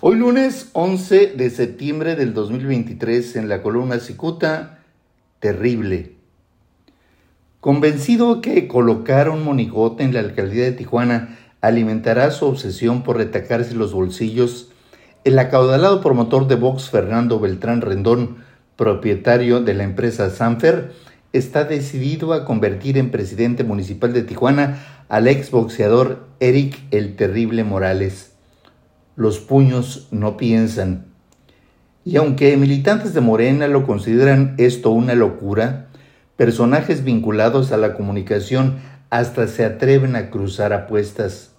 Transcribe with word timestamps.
Hoy 0.00 0.14
lunes 0.14 0.68
11 0.74 1.32
de 1.34 1.50
septiembre 1.50 2.14
del 2.14 2.32
2023 2.32 3.34
en 3.34 3.48
la 3.48 3.62
columna 3.62 3.98
Cicuta, 3.98 4.78
terrible. 5.40 6.12
Convencido 7.58 8.40
que 8.40 8.68
colocar 8.68 9.28
un 9.28 9.42
monigote 9.42 10.04
en 10.04 10.14
la 10.14 10.20
alcaldía 10.20 10.62
de 10.62 10.70
Tijuana 10.70 11.36
alimentará 11.60 12.30
su 12.30 12.46
obsesión 12.46 13.02
por 13.02 13.16
retacarse 13.16 13.74
los 13.74 13.92
bolsillos, 13.92 14.70
el 15.24 15.36
acaudalado 15.36 16.00
promotor 16.00 16.46
de 16.46 16.54
Vox 16.54 16.90
Fernando 16.90 17.40
Beltrán 17.40 17.80
Rendón, 17.80 18.36
propietario 18.76 19.62
de 19.62 19.74
la 19.74 19.82
empresa 19.82 20.30
Sanfer, 20.30 20.92
está 21.32 21.64
decidido 21.64 22.34
a 22.34 22.44
convertir 22.44 22.98
en 22.98 23.10
presidente 23.10 23.64
municipal 23.64 24.12
de 24.12 24.22
Tijuana 24.22 24.78
al 25.08 25.26
exboxeador 25.26 26.28
Eric 26.38 26.78
el 26.92 27.16
Terrible 27.16 27.64
Morales 27.64 28.37
los 29.18 29.40
puños 29.40 30.06
no 30.12 30.36
piensan. 30.36 31.06
Y 32.04 32.16
aunque 32.16 32.56
militantes 32.56 33.14
de 33.14 33.20
Morena 33.20 33.66
lo 33.66 33.84
consideran 33.84 34.54
esto 34.58 34.90
una 34.90 35.16
locura, 35.16 35.88
personajes 36.36 37.02
vinculados 37.02 37.72
a 37.72 37.78
la 37.78 37.94
comunicación 37.94 38.76
hasta 39.10 39.48
se 39.48 39.64
atreven 39.64 40.14
a 40.14 40.30
cruzar 40.30 40.72
apuestas. 40.72 41.50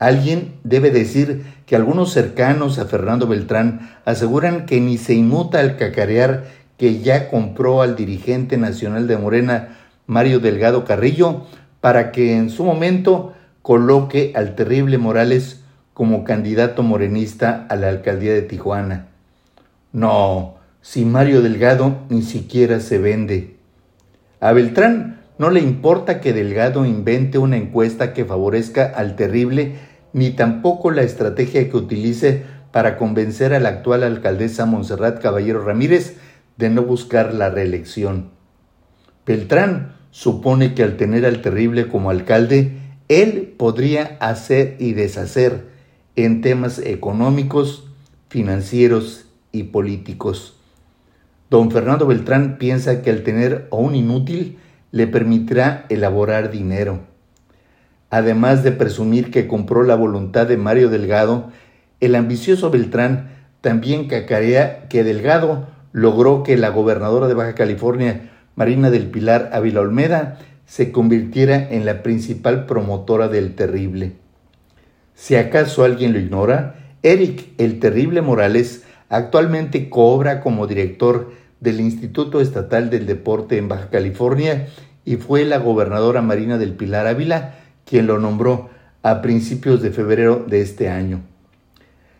Alguien 0.00 0.54
debe 0.64 0.90
decir 0.90 1.44
que 1.64 1.76
algunos 1.76 2.12
cercanos 2.12 2.80
a 2.80 2.86
Fernando 2.86 3.28
Beltrán 3.28 3.96
aseguran 4.04 4.66
que 4.66 4.80
ni 4.80 4.98
se 4.98 5.14
inmuta 5.14 5.60
al 5.60 5.76
cacarear 5.76 6.44
que 6.76 7.02
ya 7.02 7.28
compró 7.30 7.82
al 7.82 7.94
dirigente 7.94 8.58
nacional 8.58 9.06
de 9.06 9.16
Morena, 9.16 9.78
Mario 10.08 10.40
Delgado 10.40 10.84
Carrillo, 10.84 11.46
para 11.80 12.10
que 12.10 12.36
en 12.36 12.50
su 12.50 12.64
momento 12.64 13.32
coloque 13.62 14.32
al 14.34 14.56
terrible 14.56 14.98
Morales 14.98 15.63
como 15.94 16.24
candidato 16.24 16.82
morenista 16.82 17.66
a 17.70 17.76
la 17.76 17.88
alcaldía 17.88 18.34
de 18.34 18.42
Tijuana. 18.42 19.06
No, 19.92 20.56
si 20.82 21.04
Mario 21.04 21.40
Delgado 21.40 22.02
ni 22.10 22.22
siquiera 22.22 22.80
se 22.80 22.98
vende. 22.98 23.56
A 24.40 24.52
Beltrán 24.52 25.20
no 25.38 25.50
le 25.50 25.60
importa 25.60 26.20
que 26.20 26.32
Delgado 26.32 26.84
invente 26.84 27.38
una 27.38 27.56
encuesta 27.56 28.12
que 28.12 28.24
favorezca 28.24 28.84
al 28.84 29.16
terrible, 29.16 29.76
ni 30.12 30.30
tampoco 30.30 30.90
la 30.90 31.02
estrategia 31.02 31.70
que 31.70 31.76
utilice 31.76 32.42
para 32.70 32.96
convencer 32.96 33.54
a 33.54 33.60
la 33.60 33.68
actual 33.68 34.02
alcaldesa 34.02 34.66
Montserrat 34.66 35.22
Caballero 35.22 35.64
Ramírez 35.64 36.16
de 36.56 36.70
no 36.70 36.82
buscar 36.82 37.32
la 37.32 37.50
reelección. 37.50 38.30
Beltrán 39.24 39.94
supone 40.10 40.74
que 40.74 40.82
al 40.82 40.96
tener 40.96 41.24
al 41.24 41.40
terrible 41.40 41.88
como 41.88 42.10
alcalde, 42.10 42.78
él 43.08 43.54
podría 43.56 44.16
hacer 44.20 44.76
y 44.78 44.92
deshacer, 44.92 45.73
en 46.16 46.40
temas 46.40 46.78
económicos, 46.78 47.84
financieros 48.28 49.26
y 49.52 49.64
políticos. 49.64 50.56
Don 51.50 51.70
Fernando 51.70 52.06
Beltrán 52.06 52.58
piensa 52.58 53.02
que 53.02 53.10
al 53.10 53.22
tener 53.22 53.68
a 53.70 53.76
un 53.76 53.94
inútil 53.94 54.58
le 54.90 55.06
permitirá 55.06 55.86
elaborar 55.88 56.50
dinero. 56.50 57.00
Además 58.10 58.62
de 58.62 58.72
presumir 58.72 59.30
que 59.30 59.48
compró 59.48 59.82
la 59.82 59.96
voluntad 59.96 60.46
de 60.46 60.56
Mario 60.56 60.88
Delgado, 60.88 61.50
el 62.00 62.14
ambicioso 62.14 62.70
Beltrán 62.70 63.30
también 63.60 64.08
cacarea 64.08 64.88
que 64.88 65.04
Delgado 65.04 65.68
logró 65.92 66.42
que 66.42 66.56
la 66.56 66.68
gobernadora 66.68 67.28
de 67.28 67.34
Baja 67.34 67.54
California, 67.54 68.30
Marina 68.56 68.90
del 68.90 69.06
Pilar 69.10 69.50
Ávila 69.52 69.80
Olmeda, 69.80 70.38
se 70.66 70.92
convirtiera 70.92 71.68
en 71.70 71.84
la 71.84 72.02
principal 72.02 72.66
promotora 72.66 73.28
del 73.28 73.54
terrible. 73.54 74.23
Si 75.14 75.36
acaso 75.36 75.84
alguien 75.84 76.12
lo 76.12 76.18
ignora, 76.18 76.76
Eric 77.02 77.52
el 77.58 77.78
Terrible 77.80 78.22
Morales 78.22 78.84
actualmente 79.08 79.88
cobra 79.88 80.40
como 80.40 80.66
director 80.66 81.32
del 81.60 81.80
Instituto 81.80 82.40
Estatal 82.40 82.90
del 82.90 83.06
Deporte 83.06 83.56
en 83.56 83.68
Baja 83.68 83.90
California 83.90 84.68
y 85.04 85.16
fue 85.16 85.44
la 85.44 85.58
gobernadora 85.58 86.22
Marina 86.22 86.58
del 86.58 86.74
Pilar 86.74 87.06
Ávila 87.06 87.54
quien 87.84 88.06
lo 88.06 88.18
nombró 88.18 88.70
a 89.02 89.22
principios 89.22 89.82
de 89.82 89.90
febrero 89.90 90.44
de 90.46 90.62
este 90.62 90.88
año. 90.88 91.20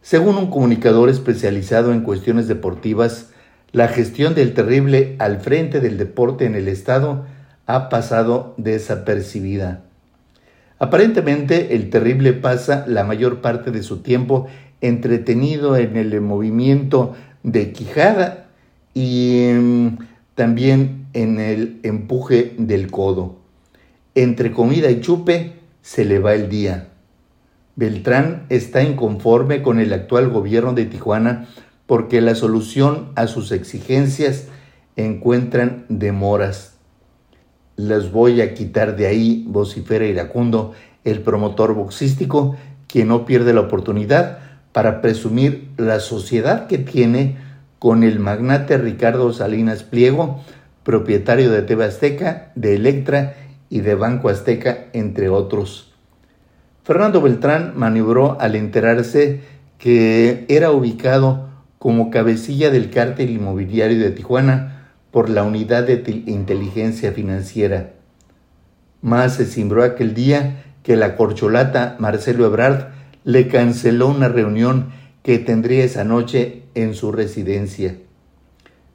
Según 0.00 0.36
un 0.36 0.50
comunicador 0.50 1.08
especializado 1.08 1.92
en 1.92 2.02
cuestiones 2.02 2.48
deportivas, 2.48 3.30
la 3.72 3.88
gestión 3.88 4.34
del 4.34 4.54
terrible 4.54 5.16
al 5.18 5.40
frente 5.40 5.80
del 5.80 5.98
deporte 5.98 6.46
en 6.46 6.54
el 6.54 6.68
estado 6.68 7.26
ha 7.66 7.88
pasado 7.88 8.54
desapercibida. 8.56 9.87
Aparentemente 10.78 11.74
el 11.74 11.90
terrible 11.90 12.32
pasa 12.32 12.84
la 12.86 13.04
mayor 13.04 13.40
parte 13.40 13.70
de 13.70 13.82
su 13.82 13.98
tiempo 13.98 14.46
entretenido 14.80 15.76
en 15.76 15.96
el 15.96 16.20
movimiento 16.20 17.14
de 17.42 17.72
quijada 17.72 18.46
y 18.94 19.44
em, 19.48 19.98
también 20.34 21.06
en 21.14 21.40
el 21.40 21.80
empuje 21.82 22.54
del 22.58 22.90
codo. 22.90 23.38
Entre 24.14 24.52
comida 24.52 24.90
y 24.90 25.00
chupe 25.00 25.54
se 25.82 26.04
le 26.04 26.20
va 26.20 26.34
el 26.34 26.48
día. 26.48 26.88
Beltrán 27.74 28.46
está 28.48 28.82
inconforme 28.82 29.62
con 29.62 29.80
el 29.80 29.92
actual 29.92 30.28
gobierno 30.28 30.74
de 30.74 30.84
Tijuana 30.84 31.48
porque 31.86 32.20
la 32.20 32.34
solución 32.34 33.10
a 33.14 33.26
sus 33.26 33.50
exigencias 33.50 34.46
encuentran 34.96 35.86
demoras 35.88 36.77
les 37.78 38.10
voy 38.10 38.42
a 38.42 38.54
quitar 38.54 38.96
de 38.96 39.06
ahí, 39.06 39.44
vocifera 39.48 40.04
iracundo, 40.04 40.74
el 41.04 41.20
promotor 41.20 41.74
boxístico, 41.74 42.56
que 42.88 43.04
no 43.04 43.24
pierde 43.24 43.54
la 43.54 43.60
oportunidad 43.60 44.40
para 44.72 45.00
presumir 45.00 45.70
la 45.76 46.00
sociedad 46.00 46.66
que 46.66 46.78
tiene 46.78 47.36
con 47.78 48.02
el 48.02 48.18
magnate 48.18 48.76
Ricardo 48.78 49.32
Salinas 49.32 49.84
Pliego, 49.84 50.42
propietario 50.82 51.52
de 51.52 51.62
TV 51.62 51.84
Azteca, 51.84 52.50
de 52.56 52.74
Electra 52.74 53.36
y 53.70 53.80
de 53.80 53.94
Banco 53.94 54.28
Azteca, 54.28 54.86
entre 54.92 55.28
otros. 55.28 55.94
Fernando 56.82 57.20
Beltrán 57.20 57.74
maniobró 57.76 58.40
al 58.40 58.56
enterarse 58.56 59.40
que 59.78 60.46
era 60.48 60.72
ubicado 60.72 61.48
como 61.78 62.10
cabecilla 62.10 62.70
del 62.70 62.90
cártel 62.90 63.30
inmobiliario 63.30 64.00
de 64.00 64.10
Tijuana, 64.10 64.77
por 65.10 65.30
la 65.30 65.42
unidad 65.42 65.84
de 65.84 66.22
inteligencia 66.26 67.12
financiera. 67.12 67.92
Más 69.00 69.34
se 69.34 69.46
cimbró 69.46 69.84
aquel 69.84 70.14
día 70.14 70.64
que 70.82 70.96
la 70.96 71.16
corcholata 71.16 71.96
Marcelo 71.98 72.46
Ebrard 72.46 72.88
le 73.24 73.48
canceló 73.48 74.08
una 74.08 74.28
reunión 74.28 74.90
que 75.22 75.38
tendría 75.38 75.84
esa 75.84 76.04
noche 76.04 76.62
en 76.74 76.94
su 76.94 77.12
residencia. 77.12 77.96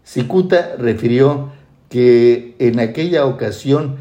Cicuta 0.04 0.76
refirió 0.78 1.52
que 1.90 2.56
en 2.60 2.80
aquella 2.80 3.26
ocasión, 3.26 3.98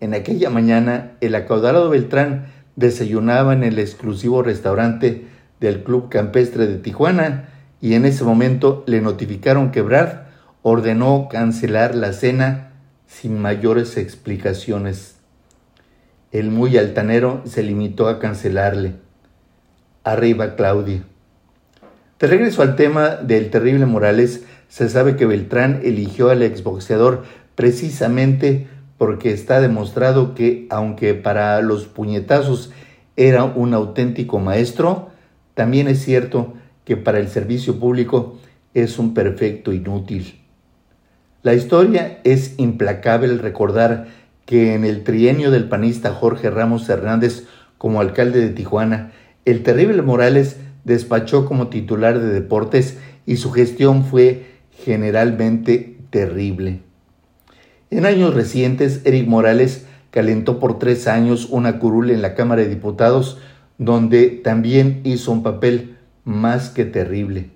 en 0.00 0.14
aquella 0.14 0.50
mañana, 0.50 1.12
el 1.20 1.34
acaudalado 1.34 1.90
Beltrán 1.90 2.46
desayunaba 2.76 3.52
en 3.52 3.62
el 3.62 3.78
exclusivo 3.78 4.42
restaurante 4.42 5.26
del 5.60 5.82
Club 5.84 6.08
Campestre 6.08 6.66
de 6.66 6.78
Tijuana 6.78 7.48
y 7.80 7.94
en 7.94 8.06
ese 8.06 8.24
momento 8.24 8.82
le 8.86 9.00
notificaron 9.00 9.70
que 9.70 9.80
Ebrard 9.80 10.23
ordenó 10.66 11.28
cancelar 11.30 11.94
la 11.94 12.14
cena 12.14 12.70
sin 13.06 13.38
mayores 13.38 13.98
explicaciones. 13.98 15.16
El 16.32 16.50
muy 16.50 16.78
altanero 16.78 17.42
se 17.44 17.62
limitó 17.62 18.08
a 18.08 18.18
cancelarle. 18.18 18.94
Arriba 20.04 20.56
Claudia. 20.56 21.04
De 22.18 22.26
regreso 22.28 22.62
al 22.62 22.76
tema 22.76 23.10
del 23.10 23.50
terrible 23.50 23.84
Morales, 23.84 24.44
se 24.68 24.88
sabe 24.88 25.16
que 25.16 25.26
Beltrán 25.26 25.82
eligió 25.84 26.30
al 26.30 26.42
exboxeador 26.42 27.24
precisamente 27.56 28.66
porque 28.96 29.32
está 29.32 29.60
demostrado 29.60 30.34
que, 30.34 30.66
aunque 30.70 31.12
para 31.12 31.60
los 31.60 31.84
puñetazos 31.84 32.72
era 33.16 33.44
un 33.44 33.74
auténtico 33.74 34.38
maestro, 34.38 35.10
también 35.52 35.88
es 35.88 36.02
cierto 36.02 36.54
que 36.86 36.96
para 36.96 37.18
el 37.18 37.28
servicio 37.28 37.78
público 37.78 38.38
es 38.72 38.98
un 38.98 39.12
perfecto 39.12 39.70
inútil. 39.70 40.40
La 41.44 41.52
historia 41.52 42.20
es 42.24 42.54
implacable 42.56 43.36
recordar 43.36 44.06
que 44.46 44.72
en 44.72 44.86
el 44.86 45.04
trienio 45.04 45.50
del 45.50 45.68
panista 45.68 46.10
Jorge 46.10 46.48
Ramos 46.48 46.88
Hernández 46.88 47.44
como 47.76 48.00
alcalde 48.00 48.40
de 48.40 48.48
Tijuana, 48.48 49.12
el 49.44 49.62
terrible 49.62 50.00
Morales 50.00 50.56
despachó 50.84 51.44
como 51.44 51.68
titular 51.68 52.18
de 52.18 52.32
deportes 52.32 52.96
y 53.26 53.36
su 53.36 53.52
gestión 53.52 54.06
fue 54.06 54.46
generalmente 54.70 55.98
terrible. 56.08 56.80
En 57.90 58.06
años 58.06 58.32
recientes, 58.32 59.02
Eric 59.04 59.28
Morales 59.28 59.84
calentó 60.10 60.58
por 60.58 60.78
tres 60.78 61.06
años 61.06 61.48
una 61.50 61.78
curul 61.78 62.10
en 62.10 62.22
la 62.22 62.34
Cámara 62.34 62.62
de 62.62 62.70
Diputados, 62.70 63.36
donde 63.76 64.30
también 64.30 65.02
hizo 65.04 65.30
un 65.30 65.42
papel 65.42 65.98
más 66.24 66.70
que 66.70 66.86
terrible. 66.86 67.50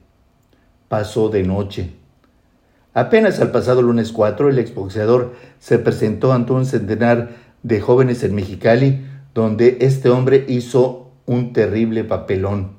Pasó 0.89 1.31
de 1.31 1.43
noche. 1.43 1.95
Apenas 2.95 3.41
al 3.41 3.51
pasado 3.51 3.83
lunes 3.83 4.13
4, 4.13 4.49
el 4.49 4.59
exboxeador 4.59 5.35
se 5.59 5.79
presentó 5.79 6.33
ante 6.33 6.53
un 6.53 6.67
centenar 6.67 7.31
de 7.63 7.81
jóvenes 7.81 8.25
en 8.25 8.35
Mexicali, 8.35 9.05
donde 9.35 9.79
este 9.81 10.09
hombre 10.09 10.45
hizo 10.49 11.11
un 11.27 11.53
terrible 11.53 12.05
papelón. 12.05 12.73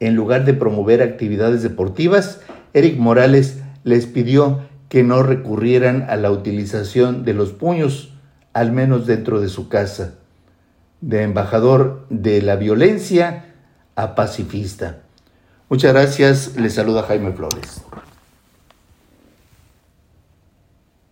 En 0.00 0.14
lugar 0.14 0.44
de 0.44 0.54
promover 0.54 1.00
actividades 1.00 1.62
deportivas, 1.62 2.40
Eric 2.74 2.98
Morales 2.98 3.60
les 3.84 4.06
pidió 4.06 4.60
que 4.88 5.02
no 5.02 5.22
recurrieran 5.22 6.06
a 6.08 6.16
la 6.16 6.30
utilización 6.30 7.24
de 7.24 7.34
los 7.34 7.52
puños, 7.52 8.12
al 8.52 8.72
menos 8.72 9.06
dentro 9.06 9.40
de 9.40 9.48
su 9.48 9.68
casa. 9.68 10.14
De 11.00 11.22
embajador 11.22 12.06
de 12.10 12.42
la 12.42 12.56
violencia 12.56 13.54
a 13.96 14.14
pacifista. 14.14 14.98
Muchas 15.68 15.92
gracias, 15.92 16.56
les 16.56 16.74
saluda 16.74 17.04
Jaime 17.04 17.32
Flores. 17.32 17.82